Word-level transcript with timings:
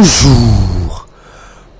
Bonjour. 0.00 1.08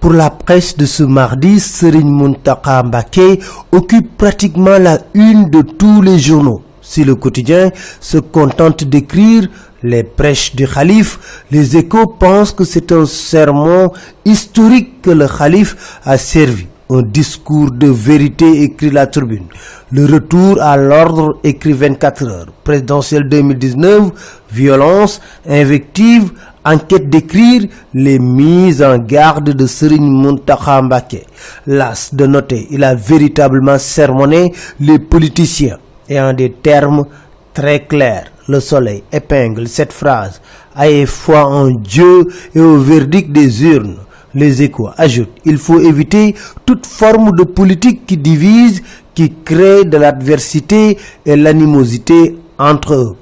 Pour 0.00 0.12
la 0.12 0.28
presse 0.30 0.76
de 0.76 0.86
ce 0.86 1.04
mardi, 1.04 1.60
Serigne 1.60 2.10
Muntaka 2.10 2.82
Mbake 2.82 3.40
occupe 3.70 4.16
pratiquement 4.16 4.76
la 4.76 4.98
une 5.14 5.48
de 5.50 5.62
tous 5.62 6.02
les 6.02 6.18
journaux. 6.18 6.60
Si 6.82 7.04
le 7.04 7.14
quotidien 7.14 7.70
se 8.00 8.18
contente 8.18 8.82
d'écrire 8.82 9.46
les 9.84 10.02
prêches 10.02 10.56
du 10.56 10.66
calife, 10.66 11.44
les 11.52 11.76
échos 11.76 12.08
pensent 12.08 12.50
que 12.50 12.64
c'est 12.64 12.90
un 12.90 13.06
sermon 13.06 13.92
historique 14.24 15.00
que 15.00 15.10
le 15.10 15.28
calife 15.28 16.00
a 16.04 16.18
servi. 16.18 16.66
Un 16.90 17.02
discours 17.02 17.70
de 17.70 17.86
vérité 17.88 18.62
écrit 18.62 18.90
la 18.90 19.06
tribune. 19.06 19.44
Le 19.92 20.06
retour 20.06 20.58
à 20.62 20.74
l'ordre 20.78 21.38
écrit 21.44 21.74
24 21.74 22.26
heures. 22.26 22.46
Présidentielle 22.64 23.28
2019, 23.28 24.10
violence, 24.50 25.20
invective, 25.46 26.32
enquête 26.64 27.10
d'écrire 27.10 27.68
les 27.92 28.18
mises 28.18 28.82
en 28.82 28.96
garde 28.96 29.50
de 29.50 29.66
Serigne 29.66 30.10
Mountakha 30.10 30.80
Mbacké. 30.80 31.26
Las 31.66 32.14
de 32.14 32.24
noter, 32.26 32.66
il 32.70 32.82
a 32.82 32.94
véritablement 32.94 33.78
sermonné 33.78 34.54
les 34.80 34.98
politiciens 34.98 35.76
et 36.08 36.18
en 36.18 36.32
des 36.32 36.52
termes 36.52 37.04
très 37.52 37.80
clairs. 37.84 38.32
Le 38.48 38.60
soleil 38.60 39.02
épingle 39.12 39.68
cette 39.68 39.92
phrase. 39.92 40.40
Ayez 40.74 41.04
foi 41.04 41.44
en 41.44 41.68
Dieu 41.68 42.28
et 42.54 42.60
au 42.60 42.78
verdict 42.78 43.30
des 43.30 43.62
urnes. 43.64 43.96
Les 44.38 44.62
échos 44.62 44.90
ajoutent, 44.96 45.34
il 45.44 45.58
faut 45.58 45.80
éviter 45.80 46.36
toute 46.64 46.86
forme 46.86 47.32
de 47.36 47.42
politique 47.42 48.06
qui 48.06 48.16
divise, 48.16 48.82
qui 49.12 49.32
crée 49.44 49.84
de 49.84 49.96
l'adversité 49.96 50.96
et 51.26 51.34
l'animosité 51.34 52.36
entre 52.56 52.94
eux. 52.94 53.16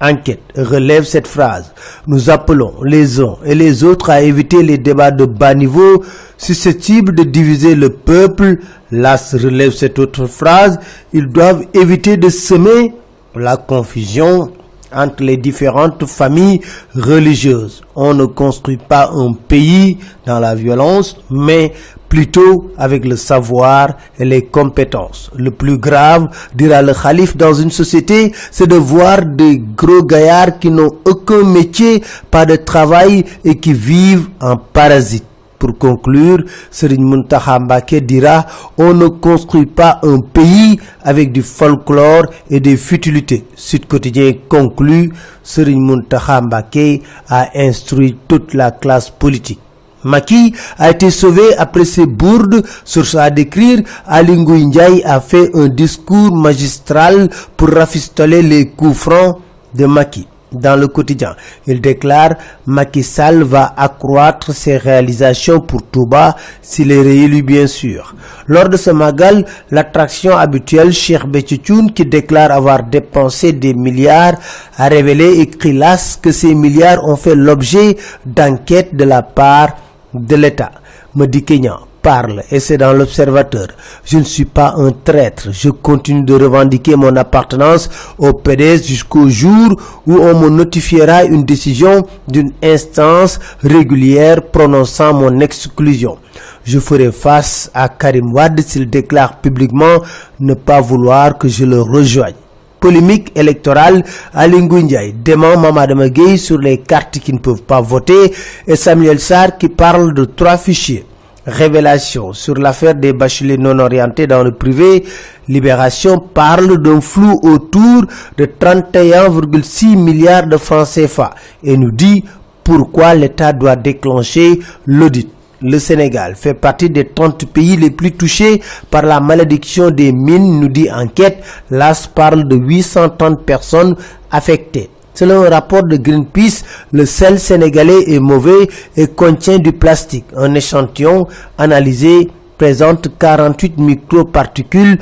Enquête 0.00 0.40
relève 0.56 1.02
cette 1.02 1.26
phrase. 1.26 1.72
Nous 2.06 2.30
appelons 2.30 2.74
les 2.84 3.20
uns 3.20 3.36
et 3.44 3.56
les 3.56 3.82
autres 3.82 4.10
à 4.10 4.20
éviter 4.22 4.62
les 4.62 4.78
débats 4.78 5.10
de 5.10 5.24
bas 5.24 5.54
niveau 5.54 6.04
susceptibles 6.38 7.16
de 7.16 7.24
diviser 7.24 7.74
le 7.74 7.90
peuple. 7.90 8.58
L'AS 8.92 9.34
relève 9.34 9.72
cette 9.72 9.98
autre 9.98 10.26
phrase. 10.26 10.78
Ils 11.12 11.26
doivent 11.26 11.64
éviter 11.74 12.16
de 12.16 12.28
semer 12.28 12.94
la 13.34 13.56
confusion 13.56 14.52
entre 14.94 15.22
les 15.22 15.36
différentes 15.36 16.04
familles 16.06 16.60
religieuses. 16.94 17.82
On 17.94 18.14
ne 18.14 18.24
construit 18.24 18.76
pas 18.76 19.10
un 19.12 19.32
pays 19.32 19.98
dans 20.26 20.38
la 20.38 20.54
violence, 20.54 21.16
mais 21.30 21.72
plutôt 22.08 22.72
avec 22.76 23.04
le 23.06 23.16
savoir 23.16 23.90
et 24.18 24.24
les 24.24 24.44
compétences. 24.46 25.30
Le 25.36 25.52
plus 25.52 25.78
grave, 25.78 26.28
dira 26.54 26.82
le 26.82 26.92
calife, 26.92 27.36
dans 27.36 27.54
une 27.54 27.70
société, 27.70 28.32
c'est 28.50 28.66
de 28.66 28.76
voir 28.76 29.24
des 29.24 29.62
gros 29.76 30.02
gaillards 30.02 30.58
qui 30.58 30.70
n'ont 30.70 30.90
aucun 31.04 31.44
métier, 31.44 32.02
pas 32.30 32.44
de 32.44 32.56
travail 32.56 33.24
et 33.44 33.56
qui 33.58 33.72
vivent 33.72 34.28
en 34.40 34.56
parasite. 34.56 35.29
Pour 35.60 35.76
conclure, 35.76 36.42
Serigne 36.70 37.04
Mountakha 37.04 37.58
Mbacké 37.58 38.00
dira 38.00 38.46
on 38.78 38.94
ne 38.94 39.08
construit 39.08 39.66
pas 39.66 40.00
un 40.02 40.20
pays 40.20 40.80
avec 41.02 41.32
du 41.32 41.42
folklore 41.42 42.24
et 42.48 42.60
des 42.60 42.78
futilités. 42.78 43.44
Sud 43.54 43.86
Quotidien 43.86 44.32
conclut 44.48 45.12
Serigne 45.42 45.82
Mountakha 45.84 46.40
Mbacké 46.40 47.02
a 47.28 47.50
instruit 47.54 48.16
toute 48.26 48.54
la 48.54 48.70
classe 48.70 49.10
politique. 49.10 49.60
Macky 50.02 50.54
a 50.78 50.90
été 50.92 51.10
sauvé 51.10 51.54
après 51.58 51.84
ses 51.84 52.06
bourdes 52.06 52.64
sur 52.86 53.04
ça 53.06 53.24
à 53.24 53.30
décrire 53.30 53.80
Ali 54.06 54.32
Ngouille 54.38 54.64
Ndiaye 54.68 55.02
a 55.04 55.20
fait 55.20 55.50
un 55.54 55.68
discours 55.68 56.34
magistral 56.34 57.28
pour 57.58 57.68
rafistoler 57.68 58.40
les 58.40 58.68
coups 58.68 58.96
francs 58.96 59.36
de 59.74 59.84
Macky 59.84 60.26
dans 60.52 60.78
le 60.78 60.88
quotidien. 60.88 61.34
Il 61.66 61.80
déclare 61.80 62.34
Macky 62.66 63.04
va 63.42 63.74
accroître 63.76 64.52
ses 64.52 64.76
réalisations 64.76 65.60
pour 65.60 65.82
Touba 65.82 66.36
s'il 66.62 66.92
est 66.92 67.02
réélu 67.02 67.42
bien 67.42 67.66
sûr. 67.66 68.14
Lors 68.46 68.68
de 68.68 68.76
ce 68.76 68.90
magal, 68.90 69.44
l'attraction 69.70 70.36
habituelle 70.36 70.92
Cheikh 70.92 71.26
Béthiou 71.26 71.88
qui 71.94 72.04
déclare 72.06 72.50
avoir 72.52 72.82
dépensé 72.84 73.52
des 73.52 73.74
milliards 73.74 74.34
a 74.76 74.88
révélé 74.88 75.40
écrit 75.40 75.72
las 75.72 76.18
que 76.20 76.32
ces 76.32 76.54
milliards 76.54 77.04
ont 77.04 77.16
fait 77.16 77.34
l'objet 77.34 77.96
d'enquêtes 78.24 78.94
de 78.94 79.04
la 79.04 79.22
part 79.22 79.76
de 80.14 80.36
l'État. 80.36 80.72
Madi 81.14 81.44
Kenyan 81.44 81.89
parle 82.02 82.42
et 82.50 82.60
c'est 82.60 82.78
dans 82.78 82.92
l'observateur. 82.92 83.68
Je 84.04 84.18
ne 84.18 84.24
suis 84.24 84.44
pas 84.44 84.74
un 84.76 84.92
traître. 84.92 85.48
Je 85.52 85.70
continue 85.70 86.22
de 86.24 86.34
revendiquer 86.34 86.96
mon 86.96 87.14
appartenance 87.16 87.88
au 88.18 88.32
PDS 88.32 88.82
jusqu'au 88.86 89.28
jour 89.28 89.76
où 90.06 90.14
on 90.18 90.38
me 90.40 90.48
notifiera 90.50 91.24
une 91.24 91.44
décision 91.44 92.06
d'une 92.28 92.52
instance 92.62 93.38
régulière 93.62 94.42
prononçant 94.42 95.14
mon 95.14 95.40
exclusion. 95.40 96.18
Je 96.64 96.78
ferai 96.78 97.10
face 97.12 97.70
à 97.74 97.88
Karim 97.88 98.32
Wade 98.32 98.60
s'il 98.60 98.88
déclare 98.88 99.40
publiquement 99.40 100.02
ne 100.38 100.54
pas 100.54 100.80
vouloir 100.80 101.38
que 101.38 101.48
je 101.48 101.64
le 101.64 101.80
rejoigne. 101.80 102.34
Polémique 102.80 103.30
électorale 103.34 104.02
à 104.32 104.48
Ndiaye 104.48 105.12
dément 105.12 105.56
Mamadou 105.58 106.08
Gueye 106.08 106.38
sur 106.38 106.58
les 106.58 106.78
cartes 106.78 107.18
qui 107.18 107.32
ne 107.32 107.38
peuvent 107.38 107.62
pas 107.62 107.82
voter 107.82 108.32
et 108.66 108.74
Samuel 108.76 109.20
Sarr 109.20 109.58
qui 109.58 109.68
parle 109.68 110.14
de 110.14 110.24
trois 110.24 110.56
fichiers. 110.56 111.04
Révélation 111.50 112.32
sur 112.32 112.54
l'affaire 112.54 112.94
des 112.94 113.12
bacheliers 113.12 113.58
non 113.58 113.78
orientés 113.80 114.28
dans 114.28 114.44
le 114.44 114.52
privé. 114.52 115.04
Libération 115.48 116.20
parle 116.20 116.78
d'un 116.80 117.00
flou 117.00 117.40
autour 117.42 118.04
de 118.36 118.44
31,6 118.46 119.96
milliards 119.96 120.46
de 120.46 120.56
francs 120.56 120.86
CFA 120.94 121.34
et 121.64 121.76
nous 121.76 121.90
dit 121.90 122.24
pourquoi 122.62 123.14
l'État 123.14 123.52
doit 123.52 123.74
déclencher 123.74 124.60
l'audit. 124.86 125.28
Le 125.60 125.78
Sénégal 125.80 126.36
fait 126.36 126.54
partie 126.54 126.88
des 126.88 127.04
30 127.06 127.46
pays 127.52 127.76
les 127.76 127.90
plus 127.90 128.12
touchés 128.12 128.62
par 128.90 129.02
la 129.02 129.18
malédiction 129.20 129.90
des 129.90 130.12
mines, 130.12 130.60
nous 130.60 130.68
dit 130.68 130.88
enquête. 130.90 131.42
L'AS 131.70 132.06
parle 132.06 132.46
de 132.46 132.54
830 132.56 133.44
personnes 133.44 133.96
affectées. 134.30 134.88
Selon 135.14 135.42
un 135.44 135.50
rapport 135.50 135.82
de 135.82 135.96
Greenpeace, 135.96 136.64
le 136.92 137.04
sel 137.06 137.38
sénégalais 137.38 138.04
est 138.12 138.20
mauvais 138.20 138.68
et 138.96 139.06
contient 139.08 139.58
du 139.58 139.72
plastique. 139.72 140.26
Un 140.36 140.54
échantillon 140.54 141.26
analysé 141.58 142.30
présente 142.56 143.08
48 143.18 143.78
microparticules 143.78 144.98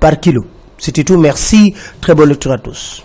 par 0.00 0.18
kilo. 0.18 0.44
C'était 0.78 1.04
tout. 1.04 1.18
Merci. 1.18 1.74
Très 2.00 2.14
bonne 2.14 2.30
lecture 2.30 2.52
à 2.52 2.58
tous. 2.58 3.02